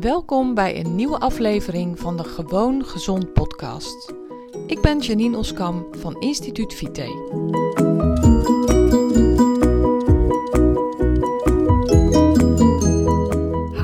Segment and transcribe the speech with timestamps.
[0.00, 4.14] Welkom bij een nieuwe aflevering van de Gewoon Gezond podcast.
[4.66, 7.02] Ik ben Janine Oskam van Instituut Vite.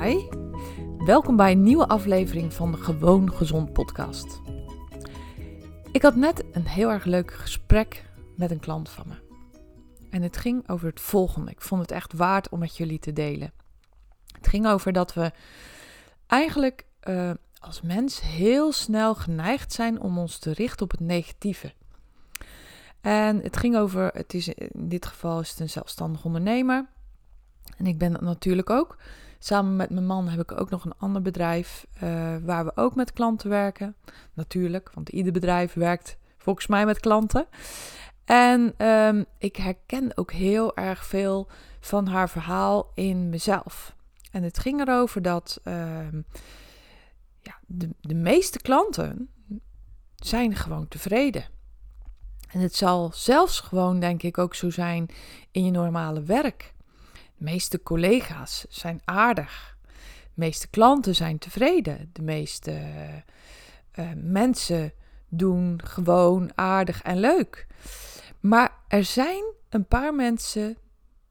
[0.00, 0.28] Hi,
[1.04, 4.40] welkom bij een nieuwe aflevering van de Gewoon Gezond podcast.
[5.92, 8.04] Ik had net een heel erg leuk gesprek
[8.36, 9.14] met een klant van me.
[10.10, 11.50] En het ging over het volgende.
[11.50, 13.52] Ik vond het echt waard om met jullie te delen.
[14.32, 15.32] Het ging over dat we
[16.26, 21.72] eigenlijk uh, als mens heel snel geneigd zijn om ons te richten op het negatieve.
[23.00, 26.86] En het ging over, het is, in dit geval is het een zelfstandig ondernemer.
[27.76, 28.96] En ik ben dat natuurlijk ook.
[29.38, 32.94] Samen met mijn man heb ik ook nog een ander bedrijf uh, waar we ook
[32.94, 33.94] met klanten werken.
[34.32, 37.46] Natuurlijk, want ieder bedrijf werkt volgens mij met klanten.
[38.24, 41.48] En um, ik herken ook heel erg veel
[41.80, 43.95] van haar verhaal in mezelf.
[44.36, 45.74] En het ging erover dat uh,
[47.40, 49.28] ja, de, de meeste klanten
[50.16, 51.44] zijn gewoon tevreden.
[52.50, 55.08] En het zal zelfs gewoon, denk ik, ook zo zijn
[55.50, 56.74] in je normale werk.
[57.12, 59.76] De meeste collega's zijn aardig.
[60.22, 62.10] De meeste klanten zijn tevreden.
[62.12, 62.80] De meeste
[63.94, 64.92] uh, mensen
[65.28, 67.66] doen gewoon aardig en leuk.
[68.40, 70.76] Maar er zijn een paar mensen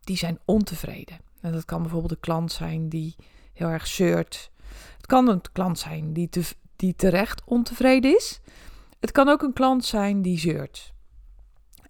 [0.00, 1.29] die zijn ontevreden.
[1.40, 3.16] Dat kan bijvoorbeeld een klant zijn die
[3.52, 4.50] heel erg zeurt.
[4.96, 6.28] Het kan een klant zijn die,
[6.76, 8.40] die terecht ontevreden is.
[9.00, 10.92] Het kan ook een klant zijn die zeurt.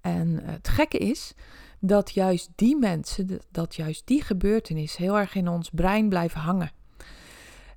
[0.00, 1.34] En het gekke is
[1.80, 6.70] dat juist die mensen, dat juist die gebeurtenis heel erg in ons brein blijven hangen.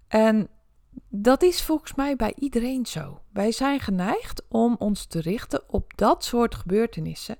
[0.07, 0.49] En
[1.13, 3.21] dat is volgens mij bij iedereen zo.
[3.33, 7.37] Wij zijn geneigd om ons te richten op dat soort gebeurtenissen.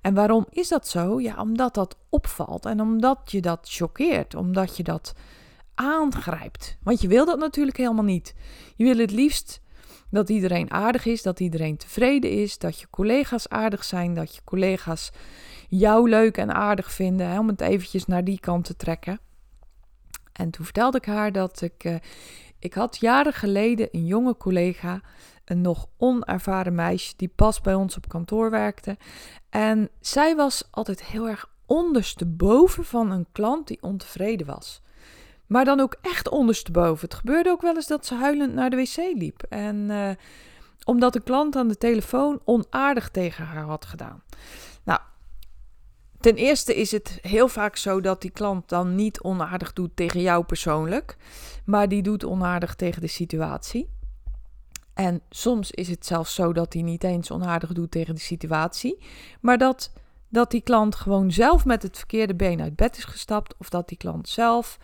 [0.00, 1.20] En waarom is dat zo?
[1.20, 5.14] Ja, omdat dat opvalt en omdat je dat choqueert, omdat je dat
[5.74, 6.76] aangrijpt.
[6.82, 8.34] Want je wil dat natuurlijk helemaal niet.
[8.76, 9.60] Je wil het liefst
[10.10, 14.40] dat iedereen aardig is, dat iedereen tevreden is, dat je collega's aardig zijn, dat je
[14.44, 15.10] collega's
[15.68, 19.20] jou leuk en aardig vinden, hè, om het eventjes naar die kant te trekken.
[20.32, 21.94] En toen vertelde ik haar dat ik, uh,
[22.60, 25.00] ik had jaren geleden een jonge collega
[25.50, 28.96] een nog onervaren meisje die pas bij ons op kantoor werkte.
[29.48, 34.82] En zij was altijd heel erg ondersteboven van een klant die ontevreden was.
[35.46, 37.08] Maar dan ook echt ondersteboven.
[37.08, 39.42] Het gebeurde ook wel eens dat ze huilend naar de wc liep.
[39.48, 40.10] En uh,
[40.84, 44.22] omdat de klant aan de telefoon onaardig tegen haar had gedaan.
[46.20, 50.20] Ten eerste is het heel vaak zo dat die klant dan niet onaardig doet tegen
[50.20, 51.16] jou persoonlijk.
[51.64, 53.88] Maar die doet onaardig tegen de situatie.
[54.94, 58.98] En soms is het zelfs zo dat hij niet eens onaardig doet tegen de situatie,
[59.40, 59.92] maar dat,
[60.28, 63.88] dat die klant gewoon zelf met het verkeerde been uit bed is gestapt, of dat
[63.88, 64.78] die klant zelf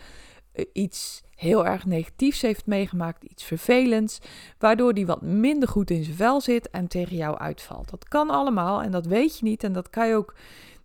[0.55, 4.19] uh, iets heel erg negatiefs heeft meegemaakt, iets vervelends,
[4.59, 7.91] waardoor die wat minder goed in zijn vel zit en tegen jou uitvalt.
[7.91, 10.35] Dat kan allemaal en dat weet je niet en dat kan je ook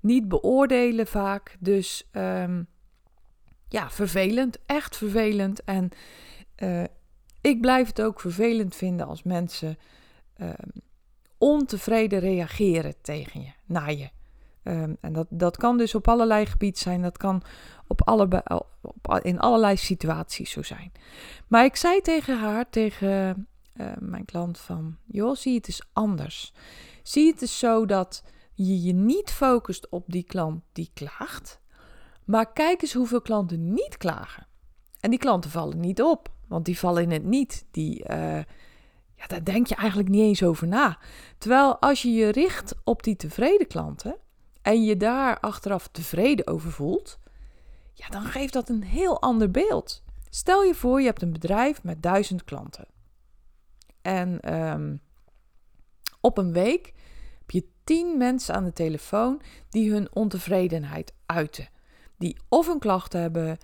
[0.02, 1.58] niet beoordelen vaak.
[1.60, 2.68] Dus um,
[3.68, 5.64] ja, vervelend, echt vervelend.
[5.64, 5.90] En
[6.64, 6.84] uh,
[7.42, 9.78] ik blijf het ook vervelend vinden als mensen
[10.38, 10.82] um,
[11.38, 14.10] ontevreden reageren tegen je, naar je.
[14.64, 17.02] Um, en dat, dat kan dus op allerlei gebieden zijn.
[17.02, 17.44] Dat kan
[17.88, 18.44] op alle,
[18.82, 20.92] op, in allerlei situaties zo zijn.
[21.48, 24.98] Maar ik zei tegen haar, tegen uh, mijn klant van...
[25.06, 26.54] joh, zie het eens anders.
[27.04, 28.24] Zie het eens zo dat
[28.54, 31.60] je je niet focust op die klant die klaagt...
[32.26, 34.48] maar kijk eens hoeveel klanten niet klagen.
[35.00, 36.32] En die klanten vallen niet op.
[36.52, 37.66] Want die vallen in het niet.
[37.72, 38.38] Die, uh,
[39.16, 40.98] ja, daar denk je eigenlijk niet eens over na.
[41.38, 44.16] Terwijl als je je richt op die tevreden klanten
[44.62, 47.20] en je daar achteraf tevreden over voelt,
[47.94, 50.04] ja, dan geeft dat een heel ander beeld.
[50.30, 52.88] Stel je voor, je hebt een bedrijf met duizend klanten.
[54.02, 55.02] En um,
[56.22, 56.94] op een week
[57.92, 61.70] tien mensen aan de telefoon die hun ontevredenheid uiten.
[62.18, 63.58] Die of een klacht hebben,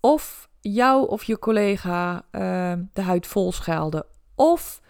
[0.00, 4.04] of jou of je collega uh, de huid vol schelden.
[4.34, 4.80] Of,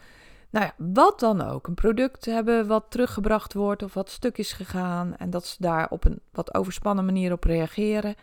[0.51, 1.67] nou ja, wat dan ook.
[1.67, 5.17] Een product hebben wat teruggebracht wordt of wat stuk is gegaan.
[5.17, 8.15] En dat ze daar op een wat overspannen manier op reageren.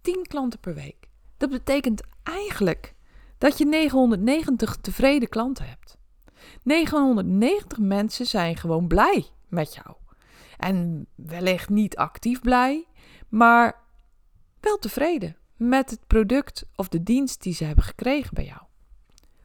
[0.00, 1.08] 10 klanten per week.
[1.36, 2.94] Dat betekent eigenlijk
[3.38, 5.96] dat je 990 tevreden klanten hebt.
[6.62, 9.96] 990 mensen zijn gewoon blij met jou.
[10.56, 12.86] En wellicht niet actief blij,
[13.28, 13.80] maar
[14.60, 18.60] wel tevreden met het product of de dienst die ze hebben gekregen bij jou.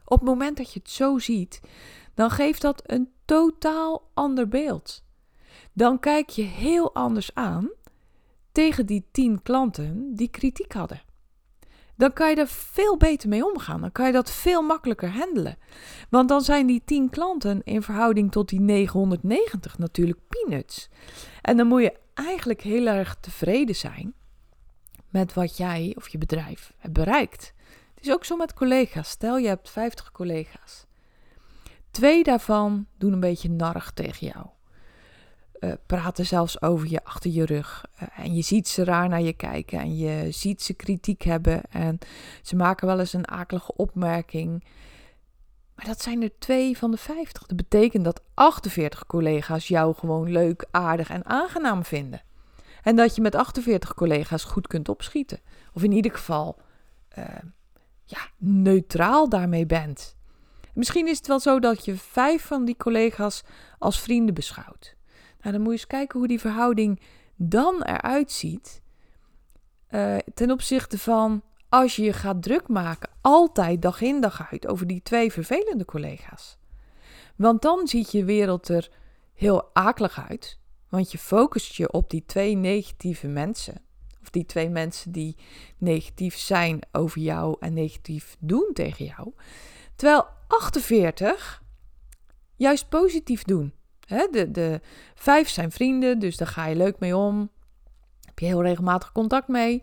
[0.04, 1.60] Op het moment dat je het zo ziet,
[2.14, 5.04] dan geeft dat een totaal ander beeld.
[5.72, 7.70] Dan kijk je heel anders aan
[8.52, 11.02] tegen die tien klanten die kritiek hadden.
[11.96, 13.80] Dan kan je er veel beter mee omgaan.
[13.80, 15.56] Dan kan je dat veel makkelijker handelen.
[16.10, 20.88] Want dan zijn die 10 klanten in verhouding tot die 990 natuurlijk peanuts.
[21.42, 24.14] En dan moet je eigenlijk heel erg tevreden zijn
[25.08, 27.52] met wat jij of je bedrijf hebt bereikt.
[27.94, 29.08] Het is ook zo met collega's.
[29.08, 30.86] Stel je hebt 50 collega's.
[31.90, 34.46] Twee daarvan doen een beetje narig tegen jou.
[35.60, 37.84] Uh, praten zelfs over je achter je rug.
[38.02, 39.78] Uh, en je ziet ze raar naar je kijken.
[39.78, 41.62] En je ziet ze kritiek hebben.
[41.70, 41.98] En
[42.42, 44.64] ze maken wel eens een akelige opmerking.
[45.74, 47.46] Maar dat zijn er twee van de 50.
[47.46, 52.22] Dat betekent dat 48 collega's jou gewoon leuk, aardig en aangenaam vinden.
[52.82, 55.40] En dat je met 48 collega's goed kunt opschieten.
[55.72, 56.58] Of in ieder geval
[57.18, 57.24] uh,
[58.04, 60.16] ja, neutraal daarmee bent.
[60.74, 63.42] Misschien is het wel zo dat je vijf van die collega's
[63.78, 64.96] als vrienden beschouwt.
[65.44, 67.00] Nou, dan moet je eens kijken hoe die verhouding
[67.36, 68.82] dan eruit ziet.
[69.90, 74.66] Uh, ten opzichte van als je je gaat druk maken, altijd dag in dag uit,
[74.66, 76.58] over die twee vervelende collega's.
[77.36, 78.90] Want dan ziet je wereld er
[79.34, 80.58] heel akelig uit.
[80.88, 83.82] Want je focust je op die twee negatieve mensen.
[84.22, 85.36] Of die twee mensen die
[85.78, 89.32] negatief zijn over jou en negatief doen tegen jou.
[89.96, 91.62] Terwijl 48
[92.56, 93.72] juist positief doen.
[94.08, 94.80] De,
[95.14, 97.50] vijf zijn vrienden, dus daar ga je leuk mee om.
[98.20, 99.82] Heb je heel regelmatig contact mee.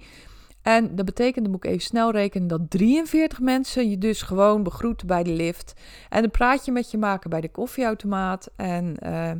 [0.61, 4.63] En dat betekent, dan moet ik even snel rekenen, dat 43 mensen je dus gewoon
[4.63, 5.73] begroeten bij de lift.
[6.09, 8.49] En een praatje met je maken bij de koffieautomaat.
[8.55, 9.31] En uh,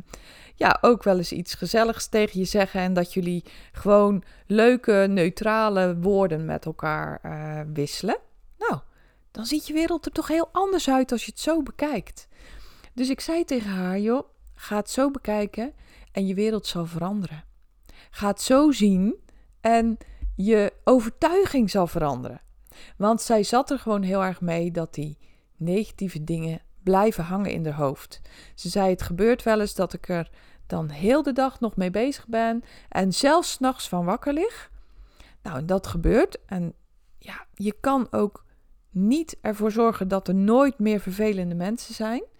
[0.54, 2.80] ja, ook wel eens iets gezelligs tegen je zeggen.
[2.80, 8.18] En dat jullie gewoon leuke, neutrale woorden met elkaar uh, wisselen.
[8.58, 8.80] Nou,
[9.30, 12.28] dan ziet je wereld er toch heel anders uit als je het zo bekijkt.
[12.94, 14.28] Dus ik zei tegen haar, joh,
[14.62, 15.72] ga het zo bekijken
[16.12, 17.44] en je wereld zal veranderen.
[18.10, 19.16] Ga het zo zien
[19.60, 19.98] en
[20.36, 22.40] je overtuiging zal veranderen.
[22.96, 25.18] Want zij zat er gewoon heel erg mee dat die
[25.56, 28.20] negatieve dingen blijven hangen in haar hoofd.
[28.54, 30.30] Ze zei: Het gebeurt wel eens dat ik er
[30.66, 34.70] dan heel de dag nog mee bezig ben en zelfs s'nachts van wakker lig.
[35.42, 36.44] Nou, en dat gebeurt.
[36.46, 36.74] En
[37.18, 38.44] ja, je kan ook
[38.90, 42.30] niet ervoor zorgen dat er nooit meer vervelende mensen zijn.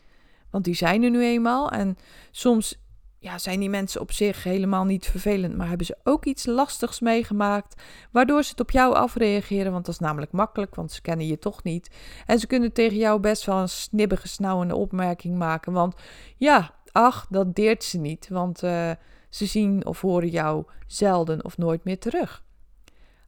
[0.52, 1.70] Want die zijn er nu eenmaal.
[1.70, 1.96] En
[2.30, 2.82] soms
[3.22, 7.00] ja, zijn die mensen op zich helemaal niet vervelend, maar hebben ze ook iets lastigs
[7.00, 11.26] meegemaakt, waardoor ze het op jou afreageren, want dat is namelijk makkelijk, want ze kennen
[11.26, 11.90] je toch niet.
[12.26, 15.94] En ze kunnen tegen jou best wel een snibbige, snauwende opmerking maken, want
[16.36, 18.90] ja, ach, dat deert ze niet, want uh,
[19.28, 22.44] ze zien of horen jou zelden of nooit meer terug.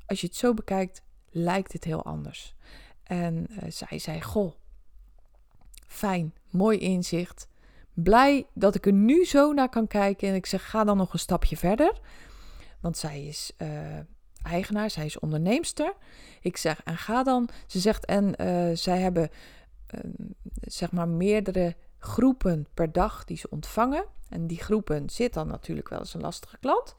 [0.06, 2.54] Als je het zo bekijkt, lijkt het heel anders.
[3.02, 4.52] En uh, zij zei, goh,
[6.04, 7.48] fijn, mooi inzicht.
[7.94, 10.28] Blij dat ik er nu zo naar kan kijken.
[10.28, 12.00] En ik zeg, ga dan nog een stapje verder.
[12.80, 13.68] Want zij is uh,
[14.42, 15.92] eigenaar, zij is onderneemster.
[16.40, 17.48] Ik zeg, en ga dan.
[17.66, 19.30] Ze zegt, en uh, zij hebben
[19.94, 20.00] uh,
[20.60, 24.04] zeg maar meerdere groepen per dag die ze ontvangen.
[24.28, 26.96] En die groepen zit dan natuurlijk wel eens een lastige klant.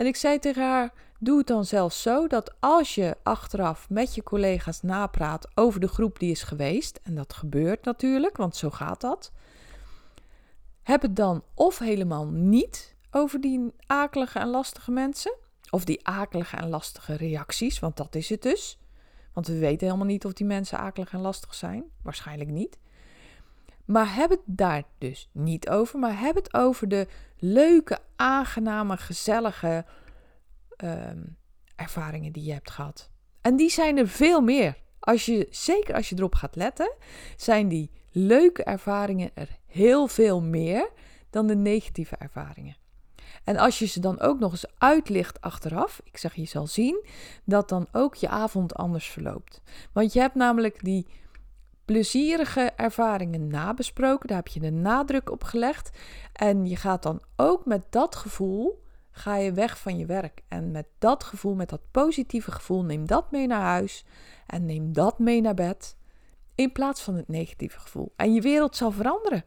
[0.00, 4.14] En ik zei tegen haar: Doe het dan zelfs zo dat als je achteraf met
[4.14, 8.70] je collega's napraat over de groep die is geweest, en dat gebeurt natuurlijk, want zo
[8.70, 9.32] gaat dat,
[10.82, 15.34] heb het dan of helemaal niet over die akelige en lastige mensen,
[15.70, 18.78] of die akelige en lastige reacties, want dat is het dus.
[19.32, 21.84] Want we weten helemaal niet of die mensen akelig en lastig zijn.
[22.02, 22.78] Waarschijnlijk niet.
[23.90, 27.06] Maar heb het daar dus niet over, maar heb het over de
[27.38, 29.84] leuke, aangename, gezellige
[30.84, 31.36] um,
[31.76, 33.10] ervaringen die je hebt gehad.
[33.40, 34.76] En die zijn er veel meer.
[34.98, 36.94] Als je, zeker als je erop gaat letten,
[37.36, 40.90] zijn die leuke ervaringen er heel veel meer
[41.30, 42.76] dan de negatieve ervaringen.
[43.44, 47.04] En als je ze dan ook nog eens uitlicht achteraf, ik zeg je zal zien,
[47.44, 49.62] dat dan ook je avond anders verloopt.
[49.92, 51.06] Want je hebt namelijk die
[51.84, 55.90] plezierige ervaringen nabesproken, daar heb je de nadruk op gelegd.
[56.32, 58.82] En je gaat dan ook met dat gevoel,
[59.20, 60.42] ga je weg van je werk.
[60.48, 64.04] En met dat gevoel, met dat positieve gevoel, neem dat mee naar huis
[64.46, 65.96] en neem dat mee naar bed.
[66.54, 68.12] In plaats van het negatieve gevoel.
[68.16, 69.44] En je wereld zal veranderen.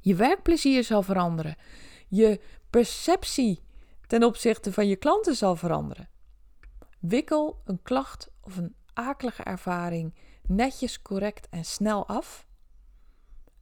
[0.00, 1.56] Je werkplezier zal veranderen.
[2.08, 3.62] Je perceptie
[4.06, 6.08] ten opzichte van je klanten zal veranderen.
[6.98, 10.14] Wikkel een klacht of een akelige ervaring
[10.46, 12.46] netjes, correct en snel af.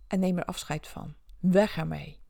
[0.06, 1.14] En neem er afscheid van.
[1.38, 2.20] Weg ermee.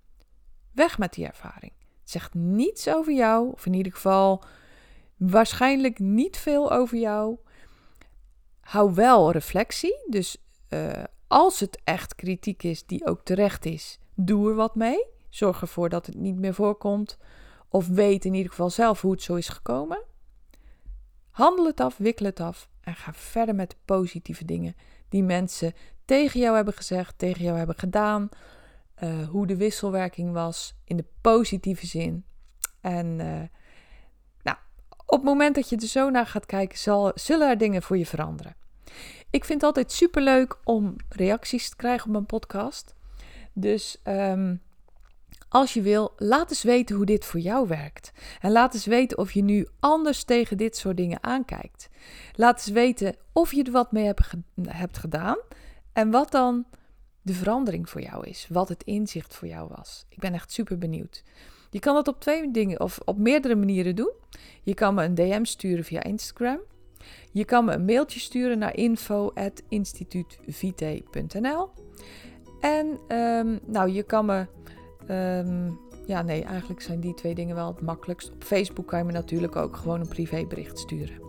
[0.72, 1.72] Weg met die ervaring.
[2.08, 4.42] Het zegt niets over jou, of in ieder geval
[5.16, 7.36] waarschijnlijk niet veel over jou.
[8.60, 10.04] Hou wel reflectie.
[10.06, 10.36] Dus
[10.68, 10.92] uh,
[11.26, 15.06] als het echt kritiek is die ook terecht is, doe er wat mee.
[15.28, 17.18] Zorg ervoor dat het niet meer voorkomt.
[17.68, 20.02] Of weet in ieder geval zelf hoe het zo is gekomen.
[21.30, 24.74] Handel het af, wikkel het af En ga verder met de positieve dingen
[25.08, 25.72] die mensen
[26.04, 28.28] tegen jou hebben gezegd, tegen jou hebben gedaan.
[29.02, 32.24] Uh, hoe de wisselwerking was in de positieve zin.
[32.80, 33.42] En uh,
[34.42, 34.56] nou,
[35.06, 37.98] op het moment dat je er zo naar gaat kijken, zal, zullen er dingen voor
[37.98, 38.54] je veranderen.
[39.30, 42.94] Ik vind het altijd superleuk om reacties te krijgen op mijn podcast.
[43.52, 44.62] Dus um,
[45.48, 48.12] als je wil, laat eens weten hoe dit voor jou werkt.
[48.40, 51.88] En laat eens weten of je nu anders tegen dit soort dingen aankijkt.
[52.34, 55.38] Laat eens weten of je er wat mee hebt, hebt gedaan
[55.92, 56.66] en wat dan
[57.22, 58.46] de verandering voor jou is.
[58.50, 60.06] Wat het inzicht voor jou was.
[60.08, 61.22] Ik ben echt super benieuwd.
[61.70, 64.12] Je kan dat op twee dingen of op meerdere manieren doen.
[64.62, 66.58] Je kan me een DM sturen via Instagram.
[67.32, 71.70] Je kan me een mailtje sturen naar info.instituutvite.nl.
[72.60, 74.46] En um, nou, je kan me
[75.10, 78.32] Um, ja, nee, eigenlijk zijn die twee dingen wel het makkelijkst.
[78.32, 81.20] Op Facebook kan je me natuurlijk ook gewoon een privébericht sturen.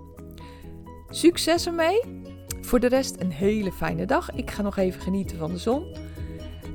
[1.10, 2.29] Succes ermee!
[2.70, 4.32] Voor de rest een hele fijne dag.
[4.32, 5.86] Ik ga nog even genieten van de zon.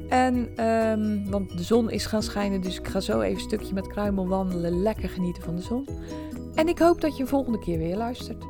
[0.09, 3.75] En, um, want de zon is gaan schijnen, dus ik ga zo even een stukje
[3.75, 4.83] met Kruimel wandelen.
[4.83, 5.89] Lekker genieten van de zon.
[6.55, 8.45] En ik hoop dat je volgende keer weer luistert.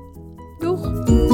[0.58, 1.33] Doeg!